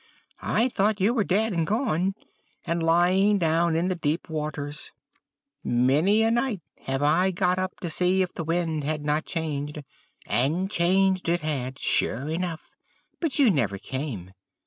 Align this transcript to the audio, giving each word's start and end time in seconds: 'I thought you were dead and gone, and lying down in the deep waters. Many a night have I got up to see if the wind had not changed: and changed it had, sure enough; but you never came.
'I 0.41 0.69
thought 0.69 0.99
you 0.99 1.13
were 1.13 1.23
dead 1.23 1.53
and 1.53 1.67
gone, 1.67 2.15
and 2.65 2.81
lying 2.81 3.37
down 3.37 3.75
in 3.75 3.87
the 3.87 3.93
deep 3.93 4.29
waters. 4.31 4.89
Many 5.63 6.23
a 6.23 6.31
night 6.31 6.61
have 6.85 7.03
I 7.03 7.29
got 7.29 7.59
up 7.59 7.79
to 7.81 7.89
see 7.91 8.23
if 8.23 8.33
the 8.33 8.43
wind 8.43 8.83
had 8.83 9.05
not 9.05 9.25
changed: 9.27 9.83
and 10.25 10.71
changed 10.71 11.29
it 11.29 11.41
had, 11.41 11.77
sure 11.77 12.27
enough; 12.27 12.71
but 13.19 13.37
you 13.37 13.51
never 13.51 13.77
came. 13.77 14.31